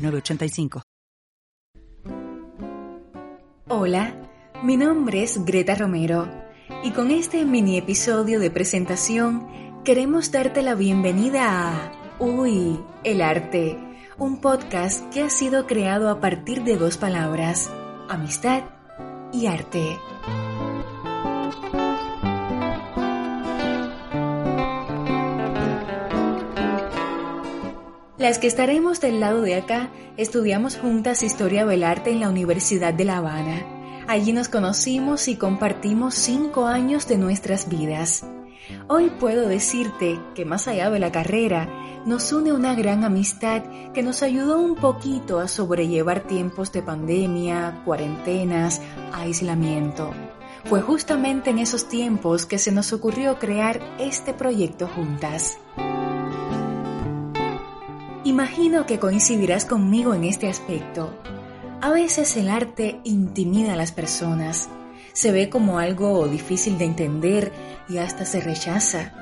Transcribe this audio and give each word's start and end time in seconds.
906985. 0.00 0.82
Hola, 3.68 4.14
mi 4.62 4.76
nombre 4.76 5.22
es 5.22 5.44
Greta 5.44 5.74
Romero 5.74 6.28
y 6.82 6.90
con 6.90 7.10
este 7.10 7.44
mini 7.44 7.78
episodio 7.78 8.40
de 8.40 8.50
presentación 8.50 9.82
queremos 9.84 10.32
darte 10.32 10.62
la 10.62 10.74
bienvenida 10.74 11.86
a 11.86 11.92
Uy, 12.18 12.78
el 13.04 13.22
arte, 13.22 13.78
un 14.18 14.40
podcast 14.40 15.08
que 15.12 15.22
ha 15.22 15.30
sido 15.30 15.66
creado 15.66 16.10
a 16.10 16.20
partir 16.20 16.64
de 16.64 16.76
dos 16.76 16.98
palabras, 16.98 17.70
amistad 18.08 18.64
y 19.32 19.46
arte. 19.46 19.98
Las 28.20 28.38
que 28.38 28.48
estaremos 28.48 29.00
del 29.00 29.18
lado 29.18 29.40
de 29.40 29.54
acá 29.54 29.88
estudiamos 30.18 30.76
juntas 30.76 31.22
Historia 31.22 31.64
del 31.64 31.82
Arte 31.82 32.10
en 32.10 32.20
la 32.20 32.28
Universidad 32.28 32.92
de 32.92 33.06
La 33.06 33.16
Habana. 33.16 33.64
Allí 34.08 34.34
nos 34.34 34.50
conocimos 34.50 35.26
y 35.26 35.36
compartimos 35.36 36.16
cinco 36.16 36.66
años 36.66 37.08
de 37.08 37.16
nuestras 37.16 37.70
vidas. 37.70 38.26
Hoy 38.88 39.08
puedo 39.08 39.48
decirte 39.48 40.20
que 40.34 40.44
más 40.44 40.68
allá 40.68 40.90
de 40.90 40.98
la 40.98 41.10
carrera, 41.10 41.66
nos 42.04 42.30
une 42.34 42.52
una 42.52 42.74
gran 42.74 43.04
amistad 43.04 43.62
que 43.94 44.02
nos 44.02 44.22
ayudó 44.22 44.60
un 44.60 44.74
poquito 44.74 45.38
a 45.38 45.48
sobrellevar 45.48 46.20
tiempos 46.20 46.72
de 46.72 46.82
pandemia, 46.82 47.80
cuarentenas, 47.86 48.82
aislamiento. 49.14 50.12
Fue 50.66 50.82
justamente 50.82 51.48
en 51.48 51.58
esos 51.58 51.88
tiempos 51.88 52.44
que 52.44 52.58
se 52.58 52.70
nos 52.70 52.92
ocurrió 52.92 53.38
crear 53.38 53.80
este 53.98 54.34
proyecto 54.34 54.88
juntas. 54.88 55.56
Imagino 58.40 58.86
que 58.86 58.98
coincidirás 58.98 59.66
conmigo 59.66 60.14
en 60.14 60.24
este 60.24 60.48
aspecto. 60.48 61.12
A 61.82 61.90
veces 61.90 62.38
el 62.38 62.48
arte 62.48 62.98
intimida 63.04 63.74
a 63.74 63.76
las 63.76 63.92
personas, 63.92 64.70
se 65.12 65.30
ve 65.30 65.50
como 65.50 65.78
algo 65.78 66.26
difícil 66.26 66.78
de 66.78 66.86
entender 66.86 67.52
y 67.86 67.98
hasta 67.98 68.24
se 68.24 68.40
rechaza. 68.40 69.12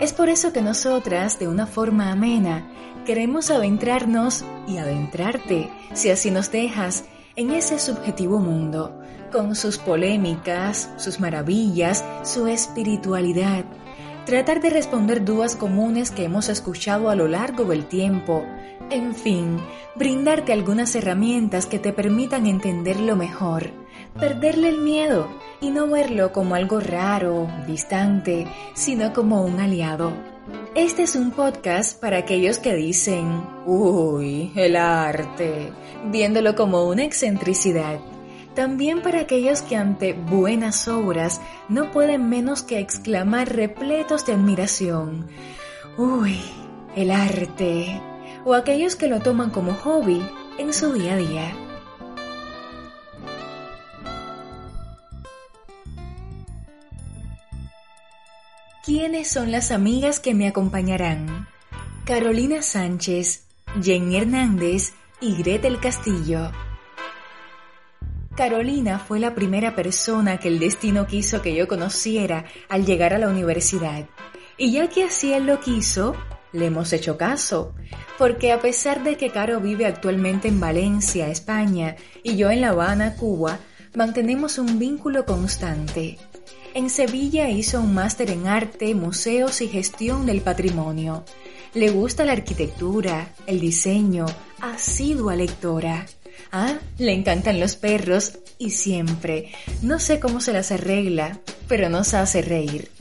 Es 0.00 0.14
por 0.14 0.30
eso 0.30 0.54
que 0.54 0.62
nosotras, 0.62 1.38
de 1.38 1.46
una 1.46 1.66
forma 1.66 2.10
amena, 2.10 2.66
queremos 3.04 3.50
adentrarnos 3.50 4.46
y 4.66 4.78
adentrarte, 4.78 5.68
si 5.92 6.08
así 6.08 6.30
nos 6.30 6.50
dejas, 6.50 7.04
en 7.36 7.50
ese 7.50 7.78
subjetivo 7.78 8.38
mundo, 8.38 8.98
con 9.30 9.56
sus 9.56 9.76
polémicas, 9.76 10.88
sus 10.96 11.20
maravillas, 11.20 12.02
su 12.22 12.46
espiritualidad, 12.46 13.66
tratar 14.24 14.60
de 14.60 14.70
responder 14.70 15.24
dudas 15.24 15.56
comunes 15.56 16.10
que 16.10 16.24
hemos 16.24 16.48
escuchado 16.48 17.10
a 17.10 17.14
lo 17.14 17.28
largo 17.28 17.64
del 17.64 17.86
tiempo, 17.86 18.44
en 18.90 19.14
fin, 19.14 19.58
brindarte 19.94 20.52
algunas 20.52 20.94
herramientas 20.94 21.66
que 21.66 21.78
te 21.78 21.92
permitan 21.92 22.46
entenderlo 22.46 23.16
mejor, 23.16 23.70
perderle 24.18 24.68
el 24.68 24.78
miedo 24.78 25.28
y 25.60 25.70
no 25.70 25.86
verlo 25.88 26.32
como 26.32 26.54
algo 26.54 26.80
raro, 26.80 27.48
distante, 27.66 28.46
sino 28.74 29.12
como 29.12 29.44
un 29.44 29.60
aliado. 29.60 30.12
Este 30.74 31.02
es 31.02 31.16
un 31.16 31.30
podcast 31.30 32.00
para 32.00 32.18
aquellos 32.18 32.58
que 32.58 32.74
dicen, 32.74 33.42
uy, 33.66 34.52
el 34.56 34.76
arte, 34.76 35.72
viéndolo 36.10 36.54
como 36.54 36.84
una 36.84 37.04
excentricidad 37.04 38.00
también 38.54 39.02
para 39.02 39.20
aquellos 39.20 39.62
que 39.62 39.76
ante 39.76 40.12
buenas 40.12 40.88
obras 40.88 41.40
no 41.68 41.90
pueden 41.90 42.28
menos 42.28 42.62
que 42.62 42.78
exclamar 42.78 43.54
repletos 43.54 44.24
de 44.26 44.34
admiración. 44.34 45.28
¡Uy! 45.96 46.40
El 46.96 47.10
arte. 47.10 48.00
O 48.44 48.54
aquellos 48.54 48.94
que 48.94 49.08
lo 49.08 49.20
toman 49.20 49.50
como 49.50 49.74
hobby 49.74 50.22
en 50.58 50.72
su 50.72 50.92
día 50.92 51.14
a 51.14 51.16
día. 51.16 51.52
¿Quiénes 58.84 59.28
son 59.28 59.50
las 59.50 59.70
amigas 59.70 60.20
que 60.20 60.34
me 60.34 60.46
acompañarán? 60.46 61.48
Carolina 62.04 62.60
Sánchez, 62.60 63.46
Jenny 63.82 64.18
Hernández 64.18 64.92
y 65.22 65.36
Gretel 65.36 65.80
Castillo. 65.80 66.52
Carolina 68.36 68.98
fue 68.98 69.20
la 69.20 69.34
primera 69.34 69.76
persona 69.76 70.38
que 70.38 70.48
el 70.48 70.58
destino 70.58 71.06
quiso 71.06 71.40
que 71.40 71.54
yo 71.54 71.68
conociera 71.68 72.44
al 72.68 72.84
llegar 72.84 73.14
a 73.14 73.18
la 73.18 73.28
universidad. 73.28 74.06
Y 74.58 74.72
ya 74.72 74.88
que 74.88 75.04
así 75.04 75.32
él 75.32 75.46
lo 75.46 75.60
quiso, 75.60 76.16
le 76.52 76.66
hemos 76.66 76.92
hecho 76.92 77.16
caso, 77.16 77.74
porque 78.18 78.52
a 78.52 78.60
pesar 78.60 79.04
de 79.04 79.16
que 79.16 79.30
Caro 79.30 79.60
vive 79.60 79.86
actualmente 79.86 80.48
en 80.48 80.58
Valencia, 80.58 81.28
España, 81.28 81.96
y 82.22 82.36
yo 82.36 82.50
en 82.50 82.60
La 82.60 82.70
Habana, 82.70 83.14
Cuba, 83.14 83.58
mantenemos 83.94 84.58
un 84.58 84.78
vínculo 84.78 85.24
constante. 85.24 86.18
En 86.74 86.90
Sevilla 86.90 87.48
hizo 87.50 87.80
un 87.80 87.94
máster 87.94 88.30
en 88.30 88.48
arte, 88.48 88.96
museos 88.96 89.60
y 89.60 89.68
gestión 89.68 90.26
del 90.26 90.40
patrimonio. 90.40 91.24
Le 91.72 91.90
gusta 91.90 92.24
la 92.24 92.32
arquitectura, 92.32 93.28
el 93.46 93.60
diseño, 93.60 94.26
asidua 94.60 95.36
lectora. 95.36 96.06
Ah, 96.56 96.78
le 96.98 97.12
encantan 97.12 97.58
los 97.58 97.74
perros 97.74 98.38
y 98.58 98.70
siempre, 98.70 99.50
no 99.82 99.98
sé 99.98 100.20
cómo 100.20 100.38
se 100.40 100.52
las 100.52 100.70
arregla, 100.70 101.40
pero 101.66 101.88
nos 101.88 102.14
hace 102.14 102.42
reír. 102.42 102.92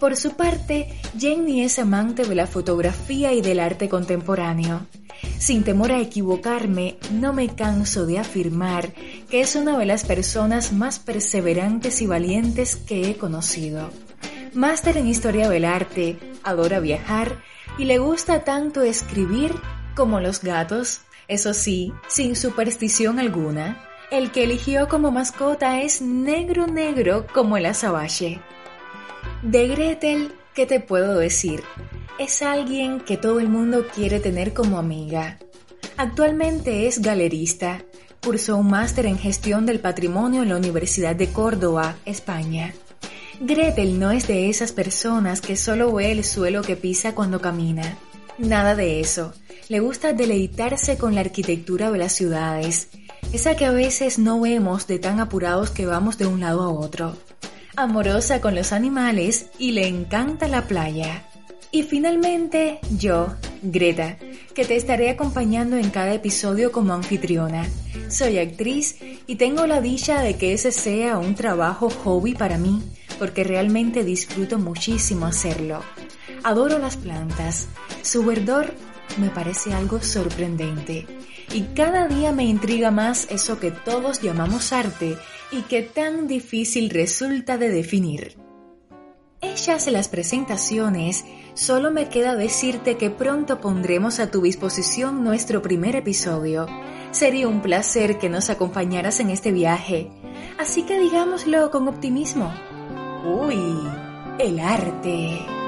Por 0.00 0.16
su 0.16 0.32
parte, 0.32 0.88
Jenny 1.16 1.62
es 1.62 1.78
amante 1.78 2.24
de 2.24 2.34
la 2.34 2.48
fotografía 2.48 3.32
y 3.32 3.40
del 3.40 3.60
arte 3.60 3.88
contemporáneo. 3.88 4.84
Sin 5.38 5.62
temor 5.62 5.92
a 5.92 6.00
equivocarme, 6.00 6.96
no 7.12 7.32
me 7.32 7.54
canso 7.54 8.04
de 8.04 8.18
afirmar 8.18 8.94
que 9.30 9.42
es 9.42 9.54
una 9.54 9.78
de 9.78 9.86
las 9.86 10.02
personas 10.02 10.72
más 10.72 10.98
perseverantes 10.98 12.02
y 12.02 12.08
valientes 12.08 12.74
que 12.74 13.08
he 13.08 13.16
conocido. 13.16 13.90
Máster 14.54 14.96
en 14.96 15.06
Historia 15.06 15.48
del 15.48 15.64
Arte, 15.64 16.18
adora 16.42 16.80
viajar 16.80 17.44
y 17.78 17.84
le 17.84 17.98
gusta 17.98 18.42
tanto 18.42 18.82
escribir 18.82 19.54
como 19.94 20.18
los 20.18 20.42
gatos. 20.42 21.02
Eso 21.30 21.54
sí, 21.54 21.92
sin 22.08 22.34
superstición 22.34 23.20
alguna, 23.20 23.80
el 24.10 24.32
que 24.32 24.42
eligió 24.42 24.88
como 24.88 25.12
mascota 25.12 25.80
es 25.80 26.02
negro 26.02 26.66
negro 26.66 27.24
como 27.32 27.56
el 27.56 27.66
azabache. 27.66 28.40
De 29.40 29.68
Gretel, 29.68 30.34
¿qué 30.56 30.66
te 30.66 30.80
puedo 30.80 31.16
decir? 31.16 31.62
Es 32.18 32.42
alguien 32.42 32.98
que 32.98 33.16
todo 33.16 33.38
el 33.38 33.48
mundo 33.48 33.86
quiere 33.94 34.18
tener 34.18 34.52
como 34.52 34.76
amiga. 34.76 35.38
Actualmente 35.96 36.88
es 36.88 37.00
galerista. 37.00 37.84
Cursó 38.24 38.56
un 38.56 38.68
máster 38.68 39.06
en 39.06 39.16
gestión 39.16 39.66
del 39.66 39.78
patrimonio 39.78 40.42
en 40.42 40.48
la 40.48 40.56
Universidad 40.56 41.14
de 41.14 41.28
Córdoba, 41.28 41.94
España. 42.06 42.74
Gretel 43.38 44.00
no 44.00 44.10
es 44.10 44.26
de 44.26 44.50
esas 44.50 44.72
personas 44.72 45.40
que 45.40 45.54
solo 45.54 45.92
ve 45.92 46.10
el 46.10 46.24
suelo 46.24 46.62
que 46.62 46.74
pisa 46.74 47.14
cuando 47.14 47.40
camina. 47.40 47.96
Nada 48.36 48.74
de 48.74 48.98
eso 48.98 49.32
le 49.70 49.78
gusta 49.78 50.12
deleitarse 50.12 50.98
con 50.98 51.14
la 51.14 51.20
arquitectura 51.20 51.92
de 51.92 51.98
las 51.98 52.12
ciudades, 52.12 52.88
esa 53.32 53.54
que 53.54 53.66
a 53.66 53.70
veces 53.70 54.18
no 54.18 54.40
vemos 54.40 54.88
de 54.88 54.98
tan 54.98 55.20
apurados 55.20 55.70
que 55.70 55.86
vamos 55.86 56.18
de 56.18 56.26
un 56.26 56.40
lado 56.40 56.62
a 56.62 56.70
otro. 56.70 57.16
Amorosa 57.76 58.40
con 58.40 58.56
los 58.56 58.72
animales 58.72 59.46
y 59.60 59.70
le 59.70 59.86
encanta 59.86 60.48
la 60.48 60.66
playa. 60.66 61.24
Y 61.70 61.84
finalmente, 61.84 62.80
yo, 62.98 63.32
Greta, 63.62 64.16
que 64.56 64.64
te 64.64 64.74
estaré 64.74 65.08
acompañando 65.08 65.76
en 65.76 65.90
cada 65.90 66.14
episodio 66.14 66.72
como 66.72 66.92
anfitriona. 66.92 67.64
Soy 68.08 68.40
actriz 68.40 68.96
y 69.28 69.36
tengo 69.36 69.68
la 69.68 69.80
dicha 69.80 70.20
de 70.20 70.34
que 70.34 70.52
ese 70.52 70.72
sea 70.72 71.16
un 71.16 71.36
trabajo 71.36 71.90
hobby 71.90 72.34
para 72.34 72.58
mí, 72.58 72.82
porque 73.20 73.44
realmente 73.44 74.02
disfruto 74.02 74.58
muchísimo 74.58 75.26
hacerlo. 75.26 75.84
Adoro 76.42 76.80
las 76.80 76.96
plantas. 76.96 77.68
Su 78.02 78.24
verdor 78.24 78.74
me 79.18 79.30
parece 79.30 79.72
algo 79.72 80.00
sorprendente 80.00 81.06
y 81.52 81.62
cada 81.74 82.06
día 82.06 82.32
me 82.32 82.44
intriga 82.44 82.90
más 82.90 83.26
eso 83.30 83.58
que 83.58 83.70
todos 83.70 84.22
llamamos 84.22 84.72
arte 84.72 85.16
y 85.50 85.62
que 85.62 85.82
tan 85.82 86.26
difícil 86.26 86.90
resulta 86.90 87.58
de 87.58 87.70
definir. 87.70 88.36
Hechas 89.42 89.86
las 89.86 90.08
presentaciones, 90.08 91.24
solo 91.54 91.90
me 91.90 92.08
queda 92.08 92.36
decirte 92.36 92.96
que 92.96 93.10
pronto 93.10 93.60
pondremos 93.60 94.20
a 94.20 94.30
tu 94.30 94.42
disposición 94.42 95.24
nuestro 95.24 95.62
primer 95.62 95.96
episodio. 95.96 96.66
Sería 97.10 97.48
un 97.48 97.62
placer 97.62 98.18
que 98.18 98.28
nos 98.28 98.50
acompañaras 98.50 99.18
en 99.18 99.30
este 99.30 99.50
viaje, 99.50 100.10
así 100.58 100.82
que 100.82 100.98
digámoslo 100.98 101.70
con 101.70 101.88
optimismo. 101.88 102.52
Uy, 103.24 103.78
el 104.38 104.60
arte. 104.60 105.59